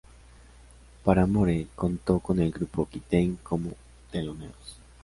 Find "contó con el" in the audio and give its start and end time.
1.75-2.49